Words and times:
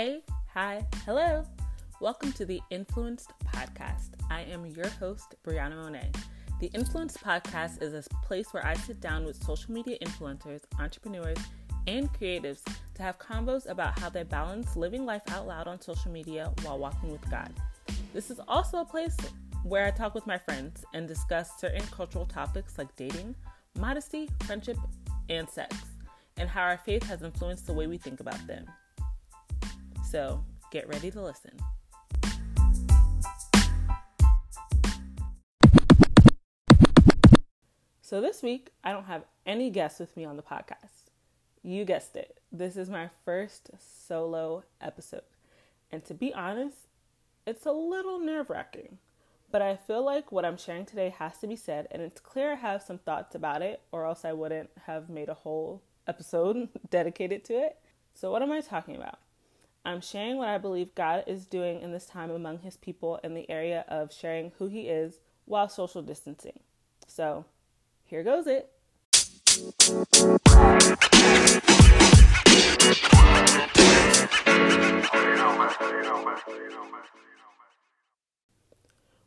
Hey, 0.00 0.22
hi, 0.54 0.82
hello. 1.04 1.44
Welcome 2.00 2.32
to 2.32 2.46
the 2.46 2.62
Influenced 2.70 3.34
Podcast. 3.44 4.12
I 4.30 4.40
am 4.44 4.64
your 4.64 4.88
host, 4.88 5.34
Brianna 5.44 5.76
Monet. 5.76 6.12
The 6.58 6.68
Influenced 6.68 7.22
Podcast 7.22 7.82
is 7.82 7.92
a 7.92 8.02
place 8.24 8.46
where 8.54 8.64
I 8.64 8.72
sit 8.72 9.02
down 9.02 9.26
with 9.26 9.44
social 9.44 9.74
media 9.74 9.98
influencers, 10.02 10.62
entrepreneurs, 10.78 11.36
and 11.86 12.10
creatives 12.14 12.62
to 12.94 13.02
have 13.02 13.18
combos 13.18 13.68
about 13.68 13.98
how 13.98 14.08
they 14.08 14.22
balance 14.22 14.74
living 14.74 15.04
life 15.04 15.20
out 15.28 15.46
loud 15.46 15.68
on 15.68 15.78
social 15.82 16.10
media 16.10 16.50
while 16.62 16.78
walking 16.78 17.12
with 17.12 17.30
God. 17.30 17.52
This 18.14 18.30
is 18.30 18.40
also 18.48 18.78
a 18.78 18.86
place 18.86 19.18
where 19.64 19.84
I 19.84 19.90
talk 19.90 20.14
with 20.14 20.26
my 20.26 20.38
friends 20.38 20.82
and 20.94 21.06
discuss 21.06 21.60
certain 21.60 21.86
cultural 21.88 22.24
topics 22.24 22.78
like 22.78 22.96
dating, 22.96 23.34
modesty, 23.78 24.30
friendship, 24.44 24.78
and 25.28 25.46
sex, 25.46 25.76
and 26.38 26.48
how 26.48 26.62
our 26.62 26.78
faith 26.78 27.02
has 27.02 27.20
influenced 27.20 27.66
the 27.66 27.74
way 27.74 27.86
we 27.86 27.98
think 27.98 28.20
about 28.20 28.46
them. 28.46 28.64
So 30.10 30.44
get 30.72 30.88
ready 30.88 31.08
to 31.12 31.22
listen. 31.22 31.52
So 38.00 38.20
this 38.20 38.42
week, 38.42 38.70
I 38.82 38.90
don't 38.90 39.04
have 39.04 39.22
any 39.46 39.70
guests 39.70 40.00
with 40.00 40.16
me 40.16 40.24
on 40.24 40.36
the 40.36 40.42
podcast. 40.42 41.12
You 41.62 41.84
guessed 41.84 42.16
it. 42.16 42.40
This 42.50 42.76
is 42.76 42.90
my 42.90 43.08
first 43.24 43.70
solo 43.78 44.64
episode. 44.80 45.22
And 45.92 46.04
to 46.06 46.14
be 46.14 46.34
honest, 46.34 46.88
it's 47.46 47.64
a 47.64 47.70
little 47.70 48.18
nerve 48.18 48.50
wracking. 48.50 48.98
But 49.52 49.62
I 49.62 49.76
feel 49.76 50.04
like 50.04 50.32
what 50.32 50.44
I'm 50.44 50.56
sharing 50.56 50.86
today 50.86 51.14
has 51.20 51.38
to 51.38 51.46
be 51.46 51.54
said, 51.54 51.86
and 51.92 52.02
it's 52.02 52.20
clear 52.20 52.54
I 52.54 52.56
have 52.56 52.82
some 52.82 52.98
thoughts 52.98 53.36
about 53.36 53.62
it, 53.62 53.80
or 53.92 54.06
else 54.06 54.24
I 54.24 54.32
wouldn't 54.32 54.70
have 54.86 55.08
made 55.08 55.28
a 55.28 55.34
whole 55.34 55.82
episode 56.08 56.68
dedicated 56.90 57.44
to 57.44 57.54
it. 57.54 57.76
So, 58.12 58.32
what 58.32 58.42
am 58.42 58.50
I 58.50 58.60
talking 58.60 58.96
about? 58.96 59.20
I'm 59.82 60.02
sharing 60.02 60.36
what 60.36 60.48
I 60.48 60.58
believe 60.58 60.94
God 60.94 61.24
is 61.26 61.46
doing 61.46 61.80
in 61.80 61.90
this 61.90 62.04
time 62.04 62.30
among 62.30 62.58
his 62.58 62.76
people 62.76 63.18
in 63.24 63.32
the 63.32 63.50
area 63.50 63.86
of 63.88 64.12
sharing 64.12 64.52
who 64.58 64.66
he 64.66 64.82
is 64.82 65.20
while 65.46 65.70
social 65.70 66.02
distancing. 66.02 66.60
So, 67.06 67.46
here 68.04 68.22
goes 68.22 68.46
it. 68.46 68.70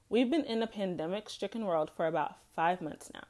We've 0.07 0.29
been 0.29 0.45
in 0.45 0.61
a 0.61 0.67
pandemic 0.67 1.29
stricken 1.29 1.65
world 1.65 1.89
for 1.89 2.05
about 2.05 2.35
five 2.55 2.79
months 2.79 3.09
now. 3.11 3.23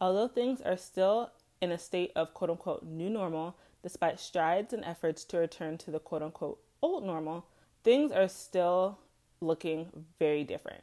Although 0.00 0.28
things 0.28 0.62
are 0.62 0.78
still 0.78 1.32
in 1.60 1.70
a 1.70 1.78
state 1.78 2.12
of 2.16 2.32
quote 2.32 2.48
unquote 2.48 2.82
new 2.82 3.10
normal, 3.10 3.58
despite 3.82 4.20
strides 4.20 4.72
and 4.72 4.84
efforts 4.84 5.24
to 5.24 5.38
return 5.38 5.78
to 5.78 5.90
the 5.90 5.98
quote 5.98 6.22
unquote 6.22 6.60
old 6.82 7.04
normal, 7.04 7.46
things 7.84 8.12
are 8.12 8.28
still 8.28 8.98
looking 9.40 10.04
very 10.18 10.44
different. 10.44 10.82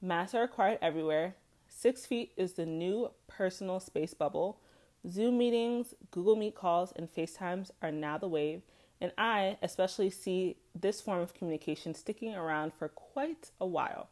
Masks 0.00 0.34
are 0.34 0.42
required 0.42 0.78
everywhere. 0.82 1.34
Six 1.68 2.06
feet 2.06 2.32
is 2.36 2.52
the 2.52 2.66
new 2.66 3.10
personal 3.26 3.80
space 3.80 4.14
bubble. 4.14 4.60
Zoom 5.08 5.38
meetings, 5.38 5.94
Google 6.10 6.36
Meet 6.36 6.54
calls, 6.54 6.92
and 6.92 7.12
FaceTimes 7.12 7.70
are 7.80 7.92
now 7.92 8.18
the 8.18 8.28
wave, 8.28 8.62
and 9.00 9.12
I 9.16 9.56
especially 9.62 10.10
see 10.10 10.56
this 10.74 11.00
form 11.00 11.20
of 11.20 11.34
communication 11.34 11.94
sticking 11.94 12.34
around 12.34 12.72
for 12.74 12.88
quite 12.88 13.50
a 13.60 13.66
while. 13.66 14.08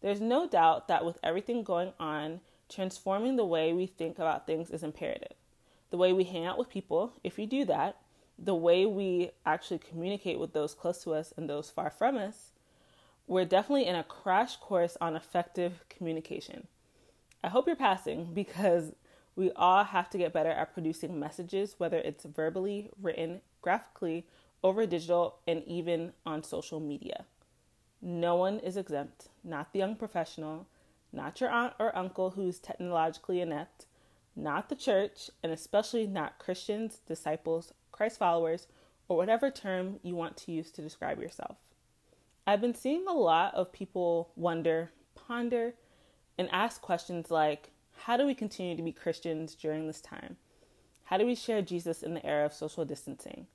There's 0.00 0.20
no 0.20 0.46
doubt 0.46 0.88
that 0.88 1.04
with 1.04 1.18
everything 1.22 1.62
going 1.62 1.92
on, 1.98 2.40
transforming 2.68 3.36
the 3.36 3.44
way 3.44 3.72
we 3.72 3.86
think 3.86 4.18
about 4.18 4.46
things 4.46 4.70
is 4.70 4.82
imperative. 4.82 5.34
The 5.90 5.96
way 5.96 6.12
we 6.12 6.24
hang 6.24 6.44
out 6.44 6.58
with 6.58 6.68
people, 6.68 7.12
if 7.24 7.36
we 7.36 7.46
do 7.46 7.64
that, 7.64 7.96
the 8.38 8.54
way 8.54 8.86
we 8.86 9.30
actually 9.44 9.78
communicate 9.78 10.38
with 10.38 10.52
those 10.52 10.74
close 10.74 11.02
to 11.04 11.14
us 11.14 11.32
and 11.36 11.48
those 11.48 11.70
far 11.70 11.90
from 11.90 12.16
us, 12.16 12.52
we're 13.26 13.44
definitely 13.44 13.86
in 13.86 13.96
a 13.96 14.04
crash 14.04 14.56
course 14.56 14.96
on 15.00 15.16
effective 15.16 15.84
communication. 15.88 16.66
I 17.42 17.48
hope 17.48 17.66
you're 17.66 17.76
passing 17.76 18.30
because 18.34 18.92
we 19.36 19.50
all 19.52 19.84
have 19.84 20.10
to 20.10 20.18
get 20.18 20.32
better 20.32 20.50
at 20.50 20.74
producing 20.74 21.18
messages, 21.18 21.76
whether 21.78 21.98
it's 21.98 22.24
verbally, 22.24 22.90
written, 23.00 23.40
graphically, 23.62 24.26
over 24.64 24.86
digital, 24.86 25.36
and 25.46 25.62
even 25.64 26.12
on 26.26 26.42
social 26.42 26.80
media. 26.80 27.24
No 28.02 28.36
one 28.36 28.58
is 28.58 28.76
exempt, 28.76 29.28
not 29.44 29.72
the 29.72 29.78
young 29.78 29.94
professional, 29.94 30.66
not 31.12 31.40
your 31.40 31.50
aunt 31.50 31.74
or 31.78 31.96
uncle 31.96 32.30
who's 32.30 32.58
technologically 32.58 33.40
inept, 33.40 33.86
not 34.38 34.68
the 34.68 34.76
church, 34.76 35.30
and 35.42 35.52
especially 35.52 36.06
not 36.06 36.38
Christians, 36.38 37.00
disciples, 37.06 37.72
Christ 37.92 38.18
followers, 38.18 38.68
or 39.08 39.16
whatever 39.16 39.50
term 39.50 39.98
you 40.02 40.14
want 40.14 40.36
to 40.38 40.52
use 40.52 40.70
to 40.72 40.82
describe 40.82 41.20
yourself. 41.20 41.56
I've 42.46 42.60
been 42.60 42.74
seeing 42.74 43.06
a 43.06 43.12
lot 43.12 43.54
of 43.54 43.72
people 43.72 44.30
wonder, 44.36 44.92
ponder, 45.14 45.74
and 46.38 46.48
ask 46.52 46.80
questions 46.80 47.30
like 47.30 47.70
How 48.04 48.16
do 48.16 48.24
we 48.24 48.34
continue 48.34 48.76
to 48.76 48.82
be 48.82 48.92
Christians 48.92 49.54
during 49.54 49.86
this 49.86 50.00
time? 50.00 50.36
How 51.04 51.16
do 51.16 51.26
we 51.26 51.34
share 51.34 51.62
Jesus 51.62 52.02
in 52.02 52.14
the 52.14 52.24
era 52.24 52.46
of 52.46 52.54
social 52.54 52.84
distancing? 52.84 53.46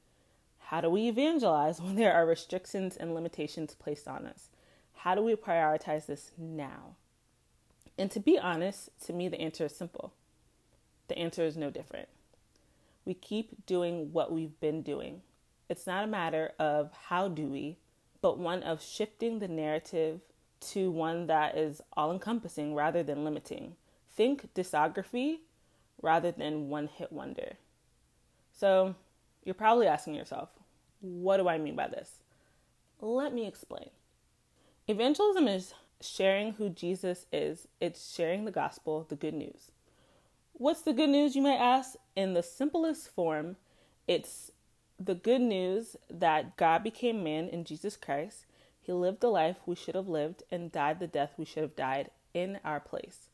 How 0.59 0.81
do 0.81 0.89
we 0.89 1.07
evangelize 1.07 1.79
when 1.81 1.95
there 1.95 2.13
are 2.13 2.25
restrictions 2.25 2.97
and 2.97 3.15
limitations 3.15 3.75
placed 3.75 4.07
on 4.07 4.25
us? 4.25 4.49
How 4.97 5.15
do 5.15 5.21
we 5.21 5.35
prioritize 5.35 6.05
this 6.05 6.31
now? 6.37 6.95
And 7.97 8.09
to 8.11 8.19
be 8.19 8.39
honest, 8.39 8.89
to 9.05 9.13
me, 9.13 9.27
the 9.27 9.39
answer 9.39 9.65
is 9.65 9.75
simple. 9.75 10.13
The 11.07 11.17
answer 11.17 11.43
is 11.43 11.57
no 11.57 11.69
different 11.69 12.07
we 13.05 13.13
keep 13.13 13.65
doing 13.65 14.11
what 14.13 14.31
we've 14.31 14.59
been 14.59 14.81
doing. 14.81 15.21
It's 15.69 15.87
not 15.87 16.03
a 16.03 16.07
matter 16.07 16.51
of 16.59 16.91
how 17.07 17.27
do 17.27 17.47
we, 17.47 17.77
but 18.21 18.37
one 18.37 18.63
of 18.63 18.81
shifting 18.81 19.39
the 19.39 19.47
narrative 19.47 20.21
to 20.71 20.91
one 20.91 21.27
that 21.27 21.57
is 21.57 21.81
all 21.93 22.11
encompassing 22.11 22.73
rather 22.73 23.03
than 23.03 23.23
limiting. 23.23 23.75
Think 24.15 24.53
discography 24.53 25.39
rather 26.01 26.31
than 26.31 26.69
one 26.69 26.87
hit 26.87 27.11
wonder. 27.11 27.57
So, 28.51 28.95
you're 29.43 29.55
probably 29.55 29.87
asking 29.87 30.15
yourself, 30.15 30.49
what 31.01 31.37
do 31.37 31.49
I 31.49 31.57
mean 31.57 31.75
by 31.75 31.87
this? 31.87 32.19
Let 33.01 33.33
me 33.33 33.45
explain. 33.45 33.89
Evangelism 34.87 35.47
is 35.47 35.73
sharing 35.99 36.53
who 36.53 36.69
Jesus 36.69 37.25
is, 37.33 37.67
it's 37.81 38.13
sharing 38.13 38.45
the 38.45 38.51
gospel, 38.51 39.05
the 39.09 39.15
good 39.15 39.33
news. 39.33 39.71
What's 40.55 40.81
the 40.81 40.93
good 40.93 41.09
news, 41.09 41.35
you 41.35 41.41
might 41.41 41.57
ask? 41.59 41.95
In 42.15 42.35
the 42.35 42.43
simplest 42.43 43.09
form, 43.09 43.55
it's 44.07 44.51
the 44.99 45.15
good 45.15 45.41
news 45.41 45.95
that 46.11 46.57
God 46.57 46.83
became 46.83 47.23
man 47.23 47.49
in 47.49 47.63
Jesus 47.63 47.97
Christ. 47.97 48.45
He 48.79 48.93
lived 48.93 49.21
the 49.21 49.29
life 49.29 49.57
we 49.65 49.75
should 49.75 49.95
have 49.95 50.07
lived 50.07 50.43
and 50.51 50.71
died 50.71 50.99
the 50.99 51.07
death 51.07 51.33
we 51.37 51.45
should 51.45 51.63
have 51.63 51.75
died 51.75 52.11
in 52.35 52.59
our 52.63 52.79
place. 52.79 53.29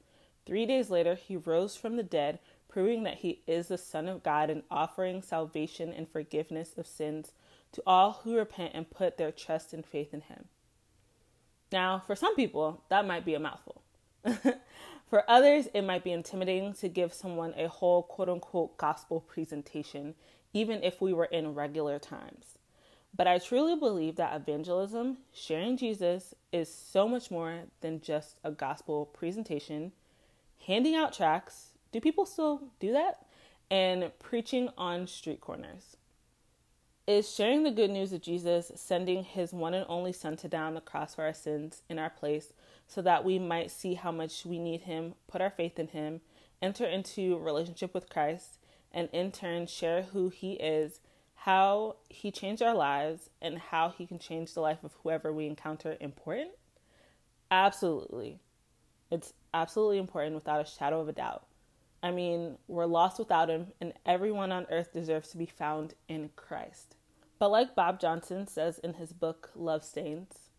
Three 0.46 0.66
days 0.66 0.90
later, 0.90 1.16
he 1.16 1.36
rose 1.36 1.76
from 1.76 1.98
the 1.98 2.04
dead, 2.04 2.40
proving 2.70 3.04
that 3.04 3.18
he 3.18 3.42
is 3.46 3.68
the 3.68 3.78
Son 3.78 4.08
of 4.08 4.24
God 4.24 4.50
and 4.50 4.64
offering 4.72 5.22
salvation 5.22 5.92
and 5.92 6.08
forgiveness 6.08 6.74
of 6.78 6.88
sins 6.88 7.34
to 7.74 7.84
all 7.86 8.22
who 8.24 8.38
repent 8.38 8.72
and 8.74 8.90
put 8.90 9.18
their 9.18 9.32
trust 9.32 9.74
and 9.74 9.86
faith 9.86 10.14
in 10.14 10.22
him. 10.22 10.46
Now, 11.70 12.02
for 12.08 12.16
some 12.16 12.36
people, 12.36 12.84
that 12.90 13.06
might 13.06 13.26
be 13.26 13.34
a 13.34 13.40
mouthful. 13.40 13.82
For 15.10 15.24
others, 15.28 15.68
it 15.74 15.82
might 15.82 16.04
be 16.04 16.12
intimidating 16.12 16.74
to 16.74 16.88
give 16.88 17.14
someone 17.14 17.56
a 17.58 17.68
whole 17.68 18.04
quote 18.04 18.30
unquote 18.30 18.78
gospel 18.78 19.22
presentation, 19.22 20.14
even 20.54 20.84
if 20.84 21.02
we 21.02 21.14
were 21.14 21.26
in 21.26 21.56
regular 21.56 21.98
times. 21.98 22.60
But 23.16 23.26
I 23.26 23.40
truly 23.40 23.76
believe 23.76 24.18
that 24.18 24.40
evangelism, 24.40 25.18
sharing 25.34 25.78
Jesus, 25.78 26.36
is 26.52 26.72
so 26.72 27.08
much 27.08 27.32
more 27.32 27.64
than 27.82 28.02
just 28.02 28.38
a 28.44 28.52
gospel 28.52 29.08
presentation, 29.08 29.94
handing 30.68 30.96
out 30.96 31.12
tracts. 31.12 31.70
Do 31.92 32.00
people 32.00 32.28
still 32.28 32.62
do 32.80 32.92
that? 32.94 33.26
And 33.72 34.12
preaching 34.20 34.70
on 34.78 35.08
street 35.08 35.42
corners. 35.42 35.98
Is 37.10 37.34
sharing 37.34 37.64
the 37.64 37.72
good 37.72 37.90
news 37.90 38.14
of 38.14 38.22
Jesus, 38.22 38.72
sending 38.76 39.24
his 39.24 39.52
one 39.52 39.74
and 39.74 39.84
only 39.90 40.14
Son 40.14 40.38
to 40.38 40.48
die 40.48 40.62
on 40.62 40.76
the 40.76 40.80
cross 40.80 41.16
for 41.16 41.24
our 41.24 41.34
sins 41.34 41.82
in 41.90 41.98
our 41.98 42.12
place, 42.12 42.54
so 42.86 43.02
that 43.02 43.26
we 43.26 43.40
might 43.40 43.72
see 43.72 43.96
how 43.96 44.12
much 44.12 44.46
we 44.46 44.60
need 44.60 44.82
Him, 44.82 45.16
put 45.28 45.42
our 45.42 45.50
faith 45.50 45.80
in 45.80 45.88
Him, 45.88 46.22
enter 46.62 46.86
into 46.86 47.40
relationship 47.40 47.96
with 47.96 48.12
Christ, 48.12 48.60
and 48.92 49.10
in 49.12 49.32
turn 49.32 49.66
share 49.66 50.04
who 50.04 50.30
He 50.30 50.54
is, 50.54 51.00
how 51.34 51.96
He 52.10 52.30
changed 52.30 52.62
our 52.62 52.76
lives, 52.76 53.32
and 53.42 53.58
how 53.58 53.90
He 53.90 54.06
can 54.06 54.20
change 54.20 54.54
the 54.54 54.62
life 54.62 54.84
of 54.84 54.94
whoever 55.02 55.34
we 55.34 55.48
encounter 55.48 55.98
important? 56.00 56.52
Absolutely. 57.50 58.38
It's 59.10 59.34
absolutely 59.52 59.98
important 59.98 60.36
without 60.36 60.62
a 60.62 60.70
shadow 60.70 61.02
of 61.02 61.10
a 61.10 61.14
doubt. 61.14 61.48
I 62.04 62.12
mean, 62.12 62.60
we're 62.68 62.86
lost 62.86 63.18
without 63.18 63.50
Him, 63.50 63.70
and 63.82 63.94
everyone 64.06 64.52
on 64.52 64.68
earth 64.70 64.94
deserves 64.94 65.30
to 65.30 65.38
be 65.38 65.48
found 65.48 65.96
in 66.08 66.30
Christ. 66.36 66.98
But 67.40 67.52
like 67.52 67.74
Bob 67.74 68.02
Johnson 68.02 68.48
says 68.48 68.80
in 68.80 68.96
his 68.96 69.14
book, 69.14 69.52
Love 69.56 69.86
Stains, 69.86 70.50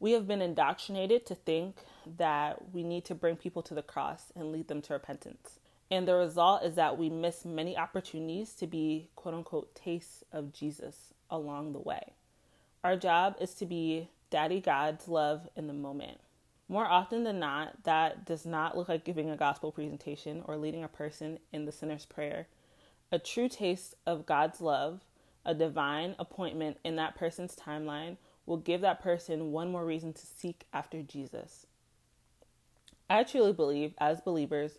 we 0.00 0.12
have 0.12 0.26
been 0.26 0.42
indoctrinated 0.42 1.24
to 1.26 1.34
think 1.36 1.78
that 2.18 2.72
we 2.72 2.82
need 2.82 3.04
to 3.04 3.14
bring 3.14 3.36
people 3.36 3.62
to 3.62 3.74
the 3.74 3.82
cross 3.82 4.32
and 4.34 4.50
lead 4.50 4.66
them 4.66 4.82
to 4.82 4.92
repentance. 4.92 5.60
And 5.90 6.06
the 6.06 6.14
result 6.14 6.64
is 6.64 6.74
that 6.74 6.98
we 6.98 7.08
miss 7.08 7.44
many 7.44 7.76
opportunities 7.76 8.52
to 8.54 8.66
be 8.66 9.08
quote 9.16 9.34
unquote 9.34 9.74
tastes 9.74 10.24
of 10.32 10.52
Jesus 10.52 11.14
along 11.30 11.72
the 11.72 11.78
way. 11.78 12.12
Our 12.84 12.96
job 12.96 13.36
is 13.40 13.54
to 13.54 13.66
be 13.66 14.08
Daddy 14.30 14.60
God's 14.60 15.08
love 15.08 15.48
in 15.56 15.66
the 15.66 15.72
moment. 15.72 16.18
More 16.68 16.86
often 16.86 17.24
than 17.24 17.38
not, 17.38 17.84
that 17.84 18.26
does 18.26 18.44
not 18.44 18.76
look 18.76 18.88
like 18.88 19.04
giving 19.04 19.30
a 19.30 19.36
gospel 19.36 19.72
presentation 19.72 20.42
or 20.46 20.56
leading 20.56 20.84
a 20.84 20.88
person 20.88 21.38
in 21.52 21.64
the 21.64 21.72
sinner's 21.72 22.04
prayer. 22.04 22.46
A 23.10 23.18
true 23.18 23.48
taste 23.48 23.94
of 24.06 24.26
God's 24.26 24.60
love, 24.60 25.00
a 25.44 25.54
divine 25.54 26.14
appointment 26.18 26.78
in 26.84 26.96
that 26.96 27.16
person's 27.16 27.56
timeline, 27.56 28.16
will 28.46 28.56
give 28.56 28.80
that 28.80 29.02
person 29.02 29.52
one 29.52 29.70
more 29.70 29.84
reason 29.84 30.12
to 30.12 30.26
seek 30.26 30.64
after 30.72 31.02
Jesus. 31.02 31.66
I 33.10 33.24
truly 33.24 33.52
believe, 33.52 33.94
as 33.98 34.20
believers, 34.20 34.78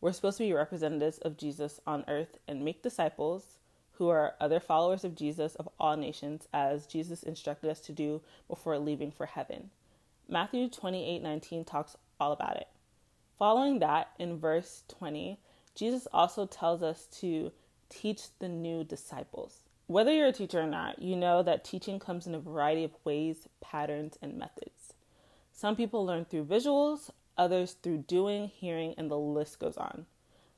we're 0.00 0.12
supposed 0.12 0.38
to 0.38 0.44
be 0.44 0.52
representatives 0.52 1.18
of 1.18 1.36
Jesus 1.36 1.80
on 1.86 2.04
earth 2.08 2.38
and 2.48 2.64
make 2.64 2.82
disciples 2.82 3.58
who 3.92 4.08
are 4.08 4.34
other 4.40 4.60
followers 4.60 5.04
of 5.04 5.14
Jesus 5.14 5.54
of 5.56 5.68
all 5.78 5.96
nations, 5.96 6.48
as 6.54 6.86
Jesus 6.86 7.22
instructed 7.22 7.70
us 7.70 7.80
to 7.80 7.92
do 7.92 8.22
before 8.48 8.78
leaving 8.78 9.10
for 9.10 9.26
heaven. 9.26 9.70
Matthew 10.26 10.70
28 10.70 11.22
19 11.22 11.64
talks 11.66 11.96
all 12.18 12.32
about 12.32 12.56
it. 12.56 12.68
Following 13.38 13.78
that, 13.80 14.10
in 14.18 14.38
verse 14.38 14.84
20, 14.88 15.38
Jesus 15.74 16.08
also 16.12 16.46
tells 16.46 16.82
us 16.82 17.06
to 17.20 17.52
teach 17.90 18.22
the 18.38 18.48
new 18.48 18.84
disciples. 18.84 19.59
Whether 19.90 20.12
you're 20.12 20.28
a 20.28 20.32
teacher 20.32 20.60
or 20.60 20.68
not, 20.68 21.02
you 21.02 21.16
know 21.16 21.42
that 21.42 21.64
teaching 21.64 21.98
comes 21.98 22.24
in 22.24 22.32
a 22.36 22.38
variety 22.38 22.84
of 22.84 23.04
ways, 23.04 23.48
patterns, 23.60 24.16
and 24.22 24.38
methods. 24.38 24.94
Some 25.52 25.74
people 25.74 26.06
learn 26.06 26.26
through 26.26 26.44
visuals, 26.44 27.10
others 27.36 27.72
through 27.72 28.04
doing, 28.06 28.46
hearing, 28.46 28.94
and 28.96 29.10
the 29.10 29.18
list 29.18 29.58
goes 29.58 29.76
on. 29.76 30.06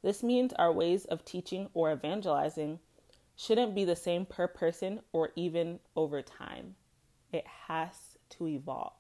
This 0.03 0.23
means 0.23 0.53
our 0.53 0.71
ways 0.71 1.07
of 1.07 1.25
teaching 1.25 1.71
or 1.73 1.91
evangelizing 1.91 2.81
shouldn't 3.35 3.75
be 3.75 3.87
the 3.87 3.97
same 3.97 4.27
per 4.27 4.47
person 4.47 5.01
or 5.15 5.31
even 5.35 5.81
over 5.97 6.21
time. 6.21 6.75
It 7.33 7.47
has 7.47 8.19
to 8.33 8.47
evolve. 8.47 8.93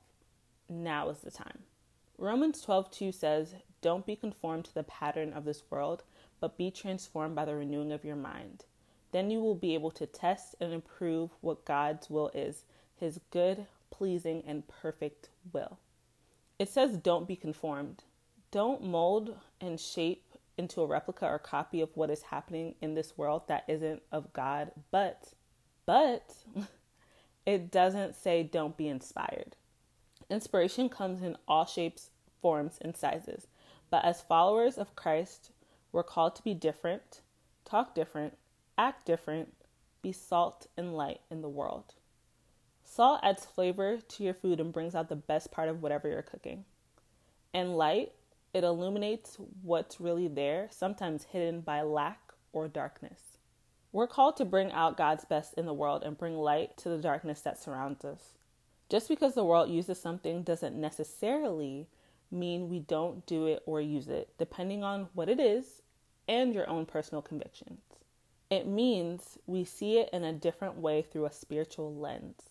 Now 0.67 1.11
is 1.11 1.19
the 1.19 1.31
time. 1.31 1.65
Romans 2.17 2.63
12:2 2.63 3.13
says, 3.13 3.57
"Don't 3.83 4.07
be 4.07 4.17
conformed 4.17 4.65
to 4.65 4.75
the 4.75 4.83
pattern 4.83 5.35
of 5.35 5.45
this 5.45 5.71
world, 5.71 6.05
but 6.41 6.57
be 6.57 6.71
transformed 6.71 7.35
by 7.35 7.45
the 7.45 7.55
renewing 7.55 7.93
of 7.93 8.03
your 8.03 8.17
mind." 8.17 8.65
Then 9.13 9.31
you 9.31 9.41
will 9.41 9.55
be 9.55 9.75
able 9.75 9.91
to 9.93 10.07
test 10.07 10.55
and 10.61 10.73
improve 10.73 11.31
what 11.41 11.65
God's 11.65 12.11
will 12.11 12.31
is, 12.35 12.65
his 12.97 13.21
good, 13.31 13.67
pleasing, 13.91 14.43
and 14.47 14.67
perfect 14.67 15.29
will. 15.53 15.79
It 16.59 16.69
says, 16.69 16.97
don't 16.97 17.29
be 17.29 17.37
conformed. 17.37 18.05
Don't 18.51 18.83
mold 18.83 19.37
and 19.61 19.79
shape 19.79 20.25
into 20.59 20.81
a 20.83 20.87
replica 20.87 21.27
or 21.27 21.39
copy 21.39 21.81
of 21.81 21.91
what 21.95 22.11
is 22.11 22.23
happening 22.23 22.75
in 22.81 22.95
this 22.95 23.17
world 23.17 23.43
that 23.49 23.65
isn't 23.69 24.03
of 24.11 24.33
God, 24.33 24.73
but, 24.91 25.29
but, 25.87 26.35
it 27.47 27.71
doesn't 27.71 28.15
say 28.15 28.43
don't 28.43 28.77
be 28.77 28.89
inspired. 28.89 29.57
Inspiration 30.31 30.89
comes 30.89 31.23
in 31.23 31.37
all 31.49 31.67
shapes, 31.67 32.11
forms, 32.41 32.79
and 32.81 32.97
sizes. 32.97 33.47
But 33.91 34.05
as 34.05 34.23
followers 34.23 34.79
of 34.79 34.97
Christ, 34.97 35.51
we're 35.91 36.03
called 36.03 36.37
to 36.37 36.45
be 36.45 36.55
different, 36.55 37.21
talk 37.65 37.95
different, 37.95 38.39
act 38.79 39.07
different, 39.07 39.53
be 40.03 40.13
salt 40.13 40.67
and 40.77 40.97
light 40.97 41.21
in 41.31 41.43
the 41.43 41.49
world. 41.49 41.95
Salt 42.85 43.21
adds 43.23 43.45
flavor 43.45 43.99
to 43.99 44.23
your 44.23 44.35
food 44.35 44.61
and 44.61 44.73
brings 44.73 44.95
out 44.95 45.09
the 45.09 45.17
best 45.17 45.51
part 45.51 45.69
of 45.69 45.83
whatever 45.83 46.09
you're 46.09 46.23
cooking. 46.23 46.65
And 47.55 47.77
light, 47.77 48.13
it 48.53 48.65
illuminates 48.65 49.39
what's 49.63 50.01
really 50.01 50.29
there, 50.29 50.69
sometimes 50.71 51.25
hidden 51.25 51.61
by 51.61 51.83
lack 51.83 52.33
or 52.53 52.69
darkness. 52.69 53.39
We're 53.93 54.07
called 54.07 54.37
to 54.39 54.45
bring 54.45 54.73
out 54.73 54.97
God's 54.97 55.25
best 55.25 55.55
in 55.55 55.67
the 55.67 55.75
world 55.75 56.03
and 56.03 56.19
bring 56.19 56.37
light 56.37 56.77
to 56.79 56.89
the 56.89 56.99
darkness 56.99 57.41
that 57.43 57.59
surrounds 57.59 58.05
us. 58.05 58.35
Just 58.89 59.09
because 59.09 59.35
the 59.35 59.45
world 59.45 59.71
uses 59.71 60.01
something 60.01 60.43
doesn't 60.43 60.79
necessarily 60.79 61.89
mean 62.31 62.69
we 62.69 62.81
don't 62.81 63.25
do 63.27 63.47
it 63.47 63.63
or 63.67 63.81
use 63.81 64.09
it, 64.09 64.31
depending 64.39 64.83
on 64.83 65.09
what 65.15 65.29
it 65.29 65.39
is 65.39 65.83
and 66.29 66.55
your 66.55 66.69
own 66.69 66.87
personal 66.87 67.23
convictions. 67.23 67.81
It 68.53 68.67
means 68.67 69.39
we 69.47 69.65
see 69.65 69.97
it 69.97 70.11
in 70.13 70.25
a 70.25 70.33
different 70.35 70.77
way 70.77 71.01
through 71.01 71.25
a 71.25 71.33
spiritual 71.33 71.95
lens. 71.95 72.51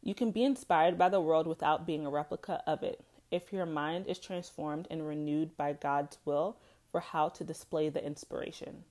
You 0.00 0.14
can 0.14 0.30
be 0.30 0.44
inspired 0.44 0.96
by 0.96 1.08
the 1.08 1.20
world 1.20 1.48
without 1.48 1.88
being 1.88 2.06
a 2.06 2.10
replica 2.10 2.62
of 2.68 2.84
it 2.84 3.04
if 3.32 3.52
your 3.52 3.66
mind 3.66 4.06
is 4.06 4.20
transformed 4.20 4.86
and 4.88 5.04
renewed 5.04 5.56
by 5.56 5.72
God's 5.72 6.18
will 6.24 6.58
for 6.92 7.00
how 7.00 7.28
to 7.30 7.42
display 7.42 7.88
the 7.88 8.06
inspiration. 8.06 8.84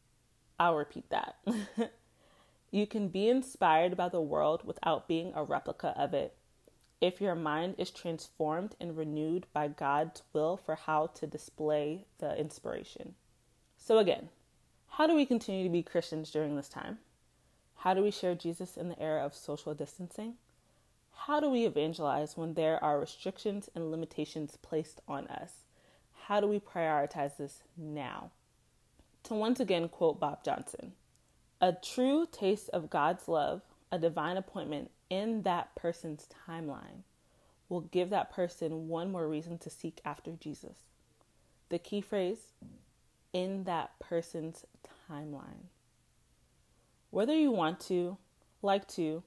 I'll 0.60 0.76
repeat 0.76 1.10
that. 1.12 1.38
you 2.72 2.86
can 2.86 3.08
be 3.08 3.30
inspired 3.30 3.96
by 3.96 4.10
the 4.10 4.20
world 4.20 4.64
without 4.66 5.08
being 5.08 5.32
a 5.34 5.46
replica 5.46 5.94
of 5.98 6.14
it 6.14 6.36
if 7.00 7.22
your 7.22 7.36
mind 7.36 7.76
is 7.78 7.90
transformed 7.90 8.76
and 8.82 8.98
renewed 8.98 9.46
by 9.54 9.70
God's 9.70 10.24
will 10.34 10.58
for 10.58 10.76
how 10.76 11.08
to 11.08 11.26
display 11.26 12.04
the 12.18 12.38
inspiration. 12.38 13.16
So, 13.78 13.98
again, 13.98 14.28
how 14.98 15.08
do 15.08 15.14
we 15.14 15.26
continue 15.26 15.66
to 15.66 15.70
be 15.70 15.84
Christians 15.84 16.32
during 16.32 16.56
this 16.56 16.70
time? 16.70 17.00
How 17.80 17.94
do 17.94 18.02
we 18.02 18.12
share 18.12 18.34
Jesus 18.34 18.78
in 18.78 18.88
the 18.88 18.98
era 18.98 19.26
of 19.26 19.36
social 19.36 19.74
distancing? 19.74 20.36
How 21.14 21.42
do 21.42 21.50
we 21.50 21.66
evangelize 21.66 22.38
when 22.38 22.54
there 22.54 22.82
are 22.82 22.98
restrictions 22.98 23.70
and 23.76 23.92
limitations 23.92 24.58
placed 24.62 25.02
on 25.06 25.28
us? 25.28 25.52
How 26.28 26.40
do 26.40 26.48
we 26.48 26.62
prioritize 26.62 27.36
this 27.36 27.64
now? 27.76 28.32
To 29.24 29.34
once 29.34 29.60
again 29.60 29.90
quote 29.90 30.18
Bob 30.18 30.46
Johnson 30.46 30.94
A 31.60 31.74
true 31.74 32.26
taste 32.32 32.70
of 32.70 32.90
God's 32.90 33.28
love, 33.28 33.64
a 33.92 34.00
divine 34.00 34.38
appointment 34.38 34.92
in 35.10 35.42
that 35.42 35.76
person's 35.76 36.30
timeline, 36.48 37.04
will 37.68 37.82
give 37.82 38.12
that 38.12 38.32
person 38.32 38.88
one 38.88 39.12
more 39.12 39.28
reason 39.28 39.58
to 39.58 39.70
seek 39.70 40.00
after 40.06 40.32
Jesus. 40.40 40.78
The 41.68 41.80
key 41.80 42.00
phrase 42.00 42.54
in 43.36 43.66
that 43.66 43.92
person's 44.00 44.64
timeline. 45.12 45.68
Whether 47.10 47.36
you 47.36 47.52
want 47.52 47.82
to, 47.82 48.18
like 48.62 48.88
to, 48.94 49.24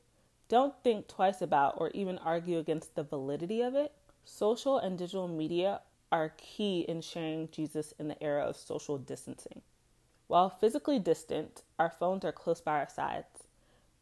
don't 0.49 0.75
think 0.82 1.08
twice 1.08 1.43
about 1.43 1.75
or 1.76 1.90
even 1.90 2.16
argue 2.16 2.56
against 2.58 2.94
the 2.94 3.02
validity 3.02 3.60
of 3.60 3.75
it. 3.75 3.93
Social 4.25 4.78
and 4.78 4.96
digital 4.96 5.28
media 5.28 5.82
are 6.10 6.32
key 6.38 6.87
in 6.88 7.02
sharing 7.02 7.50
Jesus 7.50 7.93
in 7.99 8.08
the 8.08 8.22
era 8.22 8.44
of 8.44 8.56
social 8.56 8.96
distancing. 8.96 9.60
While 10.26 10.49
physically 10.49 10.99
distant, 10.99 11.61
our 11.78 11.90
phones 11.90 12.25
are 12.25 12.32
close 12.32 12.62
by 12.62 12.78
our 12.78 12.88
sides. 12.88 13.44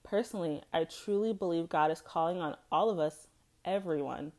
Personally, 0.04 0.62
I 0.72 0.84
truly 0.84 1.32
believe 1.32 1.68
God 1.68 1.90
is 1.90 2.00
calling 2.00 2.38
on 2.38 2.56
all 2.70 2.90
of 2.90 3.00
us, 3.00 3.26
everyone, 3.64 4.30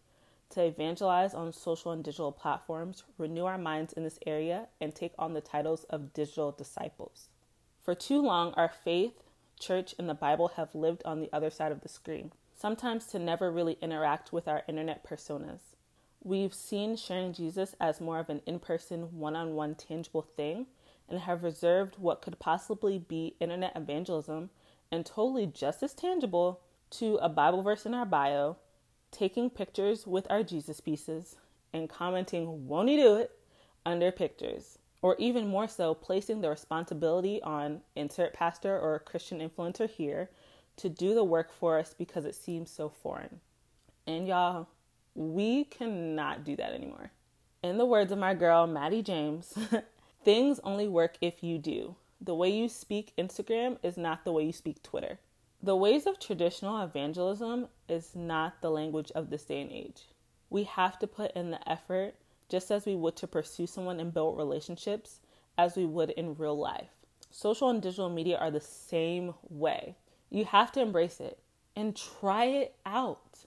to 0.50 0.64
evangelize 0.64 1.34
on 1.34 1.52
social 1.52 1.92
and 1.92 2.04
digital 2.04 2.32
platforms, 2.32 3.04
renew 3.18 3.46
our 3.46 3.58
minds 3.58 3.94
in 3.94 4.04
this 4.04 4.20
area, 4.26 4.68
and 4.80 4.94
take 4.94 5.14
on 5.20 5.34
the 5.34 5.42
titles 5.42 5.84
of 5.90 6.14
digital 6.14 6.52
disciples. 6.52 7.30
For 7.84 7.96
too 7.96 8.22
long, 8.22 8.54
our 8.54 8.70
faith, 8.70 9.24
church, 9.60 9.94
and 9.98 10.10
the 10.10 10.14
Bible 10.14 10.50
have 10.50 10.76
lived 10.76 11.02
on 11.06 11.20
the 11.20 11.30
other 11.34 11.50
side 11.50 11.72
of 11.72 11.82
the 11.82 11.90
screen, 11.90 12.32
sometimes 12.56 13.08
to 13.08 13.20
never 13.20 13.52
really 13.52 13.78
interact 13.82 14.32
with 14.32 14.48
our 14.48 14.64
internet 14.68 15.06
personas. 15.06 15.76
We've 16.24 16.54
seen 16.54 16.98
sharing 16.98 17.34
Jesus 17.34 17.76
as 17.80 18.02
more 18.02 18.20
of 18.20 18.30
an 18.30 18.42
in 18.46 18.60
person, 18.60 19.20
one 19.20 19.36
on 19.36 19.54
one, 19.54 19.76
tangible 19.76 20.22
thing, 20.22 20.68
and 21.08 21.22
have 21.22 21.44
reserved 21.44 21.96
what 21.98 22.22
could 22.22 22.40
possibly 22.40 22.98
be 22.98 23.36
internet 23.40 23.74
evangelism 23.76 24.50
and 24.92 25.06
totally 25.06 25.46
just 25.46 25.84
as 25.84 25.94
tangible 25.94 26.62
to 26.90 27.16
a 27.18 27.30
Bible 27.30 27.62
verse 27.62 27.86
in 27.86 27.94
our 27.94 28.06
bio 28.06 28.58
taking 29.12 29.50
pictures 29.50 30.06
with 30.06 30.28
our 30.30 30.44
Jesus 30.44 30.80
pieces 30.80 31.36
and 31.74 31.90
commenting, 31.90 32.68
won't 32.68 32.90
he 32.90 32.98
do 32.98 33.16
it, 33.16 33.32
under 33.86 34.12
pictures. 34.12 34.78
Or 35.02 35.16
even 35.20 35.48
more 35.48 35.68
so, 35.68 35.94
placing 35.94 36.42
the 36.42 36.50
responsibility 36.50 37.42
on 37.42 37.82
insert 37.96 38.34
pastor 38.34 38.78
or 38.78 39.00
Christian 39.00 39.40
influencer 39.40 39.90
here 39.90 40.30
to 40.78 40.90
do 40.90 41.14
the 41.14 41.24
work 41.24 41.52
for 41.52 41.80
us 41.80 41.94
because 41.98 42.26
it 42.26 42.36
seems 42.36 42.72
so 42.72 42.90
foreign. 42.90 43.40
And 44.06 44.28
y'all, 44.28 44.68
we 45.16 45.66
cannot 45.66 46.44
do 46.44 46.56
that 46.56 46.74
anymore. 46.74 47.12
In 47.64 47.78
the 47.78 47.86
words 47.86 48.12
of 48.12 48.20
my 48.20 48.34
girl, 48.34 48.68
Maddie 48.68 49.02
James, 49.02 49.58
things 50.24 50.60
only 50.64 50.88
work 50.88 51.18
if 51.22 51.44
you 51.44 51.58
do. 51.58 51.96
The 52.20 52.36
way 52.36 52.50
you 52.50 52.68
speak 52.70 53.14
Instagram 53.18 53.78
is 53.84 53.98
not 53.98 54.24
the 54.26 54.32
way 54.32 54.46
you 54.46 54.54
speak 54.54 54.82
Twitter. 54.82 55.20
The 55.62 55.76
ways 55.76 56.06
of 56.06 56.20
traditional 56.20 56.80
evangelism 56.82 57.68
is 57.90 58.16
not 58.16 58.62
the 58.62 58.70
language 58.70 59.12
of 59.16 59.32
this 59.32 59.44
day 59.44 59.62
and 59.62 59.72
age. 59.72 60.04
We 60.52 60.66
have 60.66 61.00
to 61.00 61.08
put 61.08 61.32
in 61.32 61.50
the 61.50 61.68
effort 61.70 62.14
just 62.48 62.70
as 62.70 62.86
we 62.86 62.96
would 62.96 63.16
to 63.18 63.28
pursue 63.28 63.66
someone 63.66 64.00
and 64.00 64.14
build 64.14 64.38
relationships 64.38 65.20
as 65.58 65.76
we 65.76 65.86
would 65.86 66.12
in 66.12 66.36
real 66.36 66.58
life. 66.58 66.92
Social 67.32 67.70
and 67.70 67.82
digital 67.82 68.10
media 68.10 68.38
are 68.38 68.52
the 68.52 68.62
same 68.62 69.34
way. 69.50 69.96
You 70.30 70.46
have 70.46 70.72
to 70.74 70.82
embrace 70.82 71.20
it 71.20 71.40
and 71.76 71.96
try 71.96 72.46
it 72.46 72.76
out. 72.86 73.46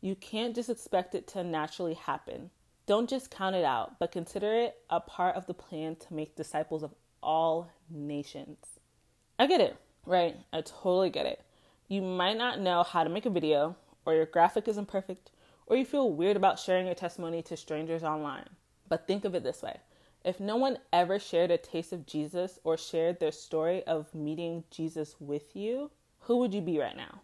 You 0.00 0.14
can't 0.14 0.54
just 0.54 0.70
expect 0.70 1.14
it 1.14 1.26
to 1.28 1.44
naturally 1.44 1.94
happen. 1.94 2.50
Don't 2.86 3.10
just 3.10 3.30
count 3.30 3.56
it 3.56 3.64
out, 3.64 3.98
but 3.98 4.10
consider 4.10 4.54
it 4.54 4.78
a 4.88 5.00
part 5.00 5.36
of 5.36 5.46
the 5.46 5.54
plan 5.54 5.96
to 5.96 6.14
make 6.14 6.34
disciples 6.34 6.82
of 6.82 6.94
all 7.22 7.70
nations. 7.90 8.58
I 9.38 9.46
get 9.46 9.60
it 9.60 9.76
right? 10.06 10.36
I 10.52 10.60
totally 10.62 11.10
get 11.10 11.26
it. 11.26 11.42
You 11.88 12.02
might 12.02 12.36
not 12.36 12.60
know 12.60 12.82
how 12.82 13.04
to 13.04 13.10
make 13.10 13.26
a 13.26 13.30
video, 13.30 13.76
or 14.04 14.14
your 14.14 14.26
graphic 14.26 14.68
isn't 14.68 14.88
perfect, 14.88 15.30
or 15.66 15.76
you 15.76 15.84
feel 15.84 16.10
weird 16.10 16.36
about 16.36 16.58
sharing 16.58 16.86
your 16.86 16.94
testimony 16.94 17.42
to 17.42 17.56
strangers 17.56 18.02
online. 18.02 18.48
But 18.88 19.06
think 19.06 19.24
of 19.24 19.34
it 19.34 19.42
this 19.42 19.62
way 19.62 19.80
if 20.24 20.40
no 20.40 20.56
one 20.56 20.78
ever 20.92 21.20
shared 21.20 21.52
a 21.52 21.58
taste 21.58 21.92
of 21.92 22.04
Jesus 22.04 22.58
or 22.64 22.76
shared 22.76 23.20
their 23.20 23.30
story 23.30 23.84
of 23.84 24.12
meeting 24.12 24.64
Jesus 24.70 25.14
with 25.20 25.54
you, 25.54 25.90
who 26.20 26.38
would 26.38 26.52
you 26.52 26.60
be 26.60 26.80
right 26.80 26.96
now? 26.96 27.20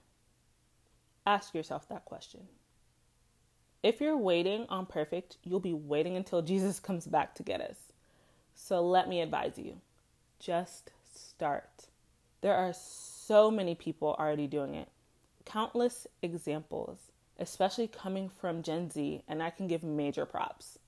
Ask 1.26 1.52
yourself 1.52 1.88
that 1.88 2.04
question. 2.04 2.42
If 3.82 4.00
you're 4.00 4.16
waiting 4.16 4.66
on 4.68 4.86
perfect, 4.86 5.38
you'll 5.42 5.58
be 5.58 5.74
waiting 5.74 6.16
until 6.16 6.42
Jesus 6.52 6.78
comes 6.78 7.06
back 7.06 7.34
to 7.34 7.42
get 7.42 7.60
us. 7.60 7.76
So 8.54 8.80
let 8.86 9.08
me 9.08 9.20
advise 9.20 9.58
you 9.58 9.80
just 10.38 10.90
start. 11.14 11.86
There 12.42 12.56
are 12.56 12.72
so 12.74 13.50
many 13.50 13.76
people 13.76 14.16
already 14.18 14.48
doing 14.48 14.74
it, 14.74 14.88
countless 15.44 16.08
examples, 16.22 16.98
especially 17.38 17.86
coming 17.86 18.28
from 18.28 18.62
Gen 18.62 18.90
Z, 18.90 19.22
and 19.28 19.40
I 19.40 19.50
can 19.50 19.68
give 19.68 19.84
major 19.84 20.26
props. 20.26 20.78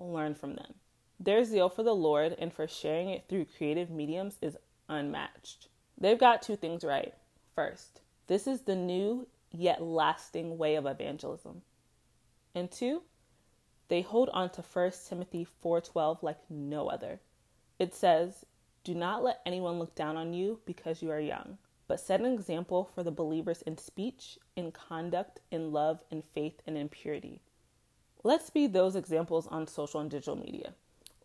Learn 0.00 0.34
from 0.34 0.54
them. 0.54 0.74
Their 1.20 1.44
zeal 1.44 1.68
for 1.68 1.82
the 1.82 1.94
Lord 1.94 2.34
and 2.38 2.52
for 2.52 2.66
sharing 2.66 3.10
it 3.10 3.24
through 3.28 3.46
creative 3.56 3.90
mediums 3.90 4.38
is 4.40 4.56
unmatched. 4.88 5.68
They've 5.98 6.18
got 6.18 6.40
two 6.40 6.56
things 6.56 6.82
right. 6.82 7.14
First, 7.54 8.00
this 8.26 8.46
is 8.46 8.62
the 8.62 8.74
new 8.74 9.28
yet 9.52 9.82
lasting 9.82 10.56
way 10.56 10.74
of 10.74 10.86
evangelism. 10.86 11.62
And 12.54 12.70
two, 12.70 13.02
they 13.88 14.00
hold 14.00 14.30
on 14.30 14.50
to 14.50 14.62
1 14.62 14.90
Timothy 15.06 15.46
4:12 15.62 16.22
like 16.22 16.38
no 16.48 16.88
other. 16.88 17.20
It 17.78 17.94
says, 17.94 18.46
"Do 18.84 18.94
not 18.94 19.24
let 19.24 19.40
anyone 19.46 19.78
look 19.78 19.94
down 19.94 20.16
on 20.18 20.34
you 20.34 20.60
because 20.66 21.02
you 21.02 21.10
are 21.10 21.18
young, 21.18 21.56
but 21.88 21.98
set 21.98 22.20
an 22.20 22.26
example 22.26 22.84
for 22.94 23.02
the 23.02 23.10
believers 23.10 23.62
in 23.62 23.78
speech, 23.78 24.38
in 24.56 24.72
conduct, 24.72 25.40
in 25.50 25.72
love, 25.72 26.04
in 26.10 26.20
faith, 26.20 26.60
and 26.66 26.76
in 26.76 26.90
purity." 26.90 27.40
Let's 28.22 28.50
be 28.50 28.66
those 28.66 28.94
examples 28.94 29.46
on 29.46 29.66
social 29.66 30.00
and 30.00 30.10
digital 30.10 30.36
media. 30.36 30.74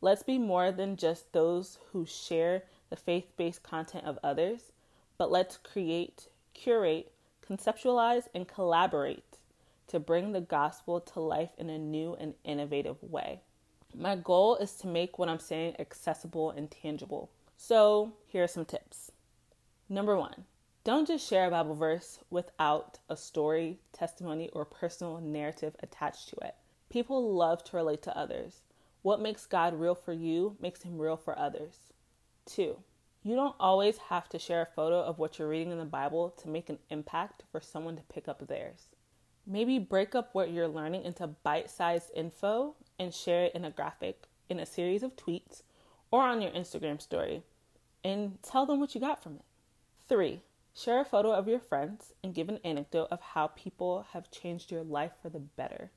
Let's 0.02 0.24
be 0.24 0.38
more 0.38 0.72
than 0.72 0.96
just 0.96 1.34
those 1.34 1.80
who 1.92 2.06
share 2.06 2.64
the 2.90 2.96
faith 2.96 3.36
based 3.36 3.62
content 3.62 4.06
of 4.06 4.20
others, 4.24 4.72
but 5.18 5.30
let's 5.30 5.58
create, 5.58 6.30
curate, 6.54 7.12
conceptualize, 7.42 8.30
and 8.34 8.48
collaborate 8.48 9.40
to 9.88 10.00
bring 10.00 10.32
the 10.32 10.42
gospel 10.42 11.02
to 11.02 11.20
life 11.20 11.52
in 11.58 11.70
a 11.70 11.78
new 11.78 12.16
and 12.16 12.36
innovative 12.44 13.04
way. 13.04 13.42
My 13.94 14.16
goal 14.16 14.56
is 14.56 14.76
to 14.78 14.88
make 14.88 15.18
what 15.18 15.28
I'm 15.28 15.40
saying 15.40 15.76
accessible 15.80 16.52
and 16.52 16.70
tangible. 16.70 17.30
So, 17.62 18.14
here 18.26 18.46
are 18.46 18.48
some 18.48 18.64
tips. 18.64 19.12
Number 19.90 20.16
one, 20.16 20.46
don't 20.86 21.06
just 21.06 21.28
share 21.28 21.46
a 21.46 21.52
Bible 21.52 21.76
verse 21.76 22.20
without 22.30 23.00
a 23.10 23.18
story, 23.18 23.80
testimony, 23.92 24.48
or 24.54 24.64
personal 24.64 25.20
narrative 25.20 25.76
attached 25.84 26.30
to 26.30 26.38
it. 26.38 26.56
People 26.90 27.34
love 27.34 27.62
to 27.66 27.76
relate 27.76 28.02
to 28.04 28.18
others. 28.18 28.62
What 29.02 29.20
makes 29.20 29.46
God 29.46 29.78
real 29.78 29.94
for 29.94 30.14
you 30.14 30.56
makes 30.62 30.84
him 30.84 30.98
real 30.98 31.18
for 31.18 31.38
others. 31.38 31.92
Two, 32.46 32.78
you 33.24 33.36
don't 33.36 33.58
always 33.60 33.98
have 33.98 34.30
to 34.30 34.40
share 34.40 34.62
a 34.62 34.74
photo 34.74 35.02
of 35.02 35.20
what 35.20 35.38
you're 35.38 35.50
reading 35.50 35.74
in 35.74 35.80
the 35.80 35.86
Bible 35.86 36.30
to 36.42 36.48
make 36.48 36.70
an 36.70 36.80
impact 36.90 37.44
for 37.52 37.60
someone 37.60 37.98
to 37.98 38.04
pick 38.04 38.30
up 38.30 38.48
theirs. 38.48 38.88
Maybe 39.46 39.80
break 39.80 40.16
up 40.16 40.30
what 40.32 40.52
you're 40.52 40.70
learning 40.70 41.04
into 41.04 41.28
bite 41.28 41.70
sized 41.70 42.12
info 42.16 42.76
and 42.98 43.14
share 43.14 43.44
it 43.44 43.54
in 43.54 43.66
a 43.66 43.70
graphic, 43.70 44.28
in 44.48 44.62
a 44.62 44.66
series 44.66 45.04
of 45.04 45.18
tweets, 45.18 45.64
or 46.12 46.24
on 46.24 46.42
your 46.42 46.52
Instagram 46.52 47.02
story, 47.02 47.44
and 48.04 48.42
tell 48.44 48.66
them 48.66 48.80
what 48.80 48.96
you 48.96 49.02
got 49.02 49.22
from 49.22 49.36
it. 49.36 49.46
Three, 50.08 50.42
share 50.76 51.02
a 51.02 51.06
photo 51.06 51.32
of 51.32 51.48
your 51.48 51.60
friends 51.60 52.14
and 52.24 52.34
give 52.34 52.50
an 52.50 52.60
anecdote 52.64 53.08
of 53.12 53.22
how 53.22 53.48
people 53.48 54.06
have 54.14 54.32
changed 54.32 54.72
your 54.72 54.84
life 54.84 55.12
for 55.22 55.30
the 55.30 55.40
better. 55.40 55.92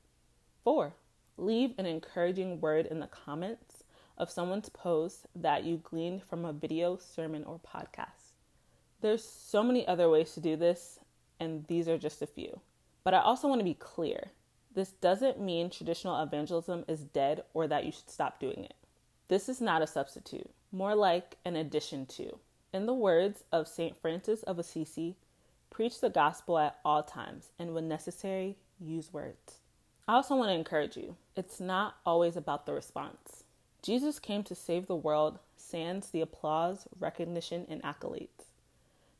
Four, 0.63 0.93
Leave 1.37 1.73
an 1.79 1.87
encouraging 1.87 2.61
word 2.61 2.85
in 2.85 2.99
the 2.99 3.07
comments 3.07 3.83
of 4.17 4.29
someone's 4.29 4.69
post 4.69 5.25
that 5.35 5.63
you 5.63 5.77
gleaned 5.77 6.21
from 6.21 6.45
a 6.45 6.53
video, 6.53 6.95
sermon, 6.97 7.43
or 7.43 7.59
podcast. 7.59 8.33
There's 9.01 9.23
so 9.23 9.63
many 9.63 9.87
other 9.87 10.09
ways 10.09 10.33
to 10.35 10.39
do 10.39 10.55
this, 10.55 10.99
and 11.39 11.65
these 11.65 11.87
are 11.87 11.97
just 11.97 12.21
a 12.21 12.27
few. 12.27 12.59
But 13.03 13.15
I 13.15 13.19
also 13.19 13.47
want 13.47 13.59
to 13.59 13.65
be 13.65 13.73
clear. 13.73 14.31
This 14.75 14.91
doesn't 14.91 15.41
mean 15.41 15.69
traditional 15.69 16.21
evangelism 16.21 16.85
is 16.87 17.01
dead 17.01 17.43
or 17.53 17.67
that 17.67 17.83
you 17.83 17.91
should 17.91 18.09
stop 18.09 18.39
doing 18.39 18.63
it. 18.63 18.75
This 19.29 19.47
is 19.47 19.61
not 19.61 19.81
a 19.81 19.87
substitute, 19.87 20.49
more 20.71 20.95
like 20.95 21.37
an 21.45 21.55
addition 21.55 22.05
to. 22.07 22.39
In 22.73 22.85
the 22.85 22.93
words 22.93 23.43
of 23.51 23.67
St. 23.67 23.95
Francis 24.01 24.43
of 24.43 24.59
Assisi, 24.59 25.15
preach 25.69 26.01
the 26.01 26.09
gospel 26.09 26.57
at 26.57 26.79
all 26.83 27.03
times, 27.03 27.51
and 27.57 27.73
when 27.73 27.87
necessary, 27.87 28.57
use 28.79 29.13
words. 29.13 29.59
I 30.07 30.15
also 30.15 30.35
want 30.35 30.49
to 30.49 30.55
encourage 30.55 30.97
you 30.97 31.15
it's 31.35 31.61
not 31.61 31.95
always 32.05 32.35
about 32.35 32.65
the 32.65 32.73
response. 32.73 33.45
Jesus 33.81 34.19
came 34.19 34.43
to 34.43 34.55
save 34.55 34.87
the 34.87 34.95
world, 34.95 35.39
sans 35.55 36.09
the 36.09 36.21
applause, 36.21 36.87
recognition, 36.99 37.65
and 37.69 37.81
accolades. 37.83 38.51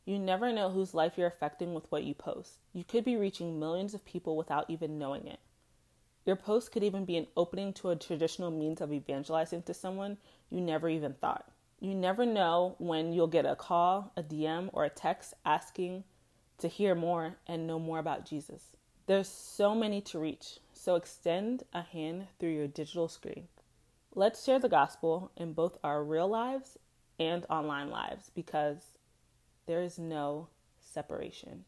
You 0.04 0.18
never 0.18 0.52
know 0.52 0.70
whose 0.70 0.92
life 0.92 1.14
you're 1.16 1.26
affecting 1.26 1.72
with 1.72 1.90
what 1.90 2.04
you 2.04 2.12
post. 2.12 2.58
You 2.74 2.84
could 2.84 3.04
be 3.04 3.16
reaching 3.16 3.58
millions 3.58 3.94
of 3.94 4.04
people 4.04 4.36
without 4.36 4.68
even 4.68 4.98
knowing 4.98 5.26
it. 5.26 5.40
Your 6.24 6.36
post 6.36 6.72
could 6.72 6.82
even 6.82 7.04
be 7.04 7.16
an 7.16 7.26
opening 7.36 7.72
to 7.74 7.90
a 7.90 7.96
traditional 7.96 8.50
means 8.50 8.80
of 8.80 8.92
evangelizing 8.92 9.62
to 9.62 9.74
someone 9.74 10.16
you 10.50 10.60
never 10.60 10.88
even 10.88 11.14
thought. 11.14 11.50
You 11.80 11.94
never 11.94 12.24
know 12.24 12.76
when 12.78 13.12
you'll 13.12 13.26
get 13.26 13.44
a 13.44 13.54
call, 13.54 14.12
a 14.16 14.22
DM, 14.22 14.70
or 14.72 14.84
a 14.84 14.90
text 14.90 15.34
asking 15.44 16.04
to 16.58 16.68
hear 16.68 16.94
more 16.94 17.36
and 17.46 17.66
know 17.66 17.78
more 17.78 17.98
about 17.98 18.24
Jesus. 18.24 18.76
There's 19.06 19.28
so 19.28 19.74
many 19.74 20.00
to 20.02 20.18
reach, 20.18 20.60
so 20.72 20.94
extend 20.94 21.64
a 21.74 21.82
hand 21.82 22.28
through 22.38 22.54
your 22.54 22.68
digital 22.68 23.08
screen. 23.08 23.48
Let's 24.14 24.44
share 24.44 24.58
the 24.58 24.68
gospel 24.68 25.30
in 25.36 25.52
both 25.52 25.76
our 25.84 26.02
real 26.02 26.28
lives 26.28 26.78
and 27.18 27.44
online 27.50 27.90
lives 27.90 28.30
because 28.34 28.78
there 29.66 29.82
is 29.82 29.98
no 29.98 30.48
separation. 30.80 31.64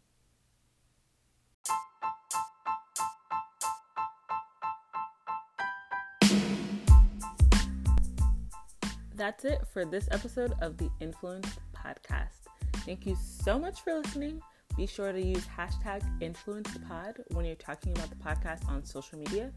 That's 9.17 9.47
it 9.47 9.63
for 9.73 9.87
this 9.87 10.09
episode 10.11 10.53
of 10.61 10.77
the 10.77 10.91
Influence 11.01 11.49
Podcast. 11.75 12.45
Thank 12.85 13.07
you 13.07 13.17
so 13.17 13.59
much 13.59 13.81
for 13.81 13.95
listening. 13.95 14.43
Be 14.77 14.87
sure 14.87 15.11
to 15.11 15.21
use 15.21 15.47
hashtag 15.47 16.03
InfluencePod 16.21 17.21
when 17.33 17.47
you're 17.47 17.55
talking 17.55 17.93
about 17.93 18.11
the 18.11 18.17
podcast 18.17 18.69
on 18.69 18.85
social 18.85 19.19
media. 19.19 19.51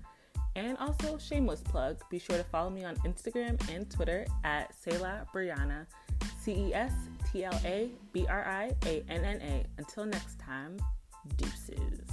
And 0.56 0.78
also, 0.78 1.18
shameless 1.18 1.60
plug, 1.60 2.01
be 2.10 2.20
sure 2.20 2.38
to 2.38 2.44
follow 2.46 2.70
me 2.70 2.86
on 2.86 2.96
Instagram 2.98 3.60
and 3.70 3.92
Twitter 3.92 4.25
at 4.46 4.74
C'est 4.74 4.98
la 5.01 5.25
Brianna, 5.36 5.86
C 6.39 6.70
E 6.70 6.74
S 6.74 6.94
T 7.30 7.44
L 7.44 7.60
A 7.66 7.92
B 8.13 8.25
R 8.30 8.46
I 8.48 8.72
A 8.86 9.04
N 9.10 9.25
N 9.25 9.42
A. 9.42 9.66
Until 9.78 10.06
next 10.06 10.39
time, 10.39 10.80
deuces. 11.36 12.09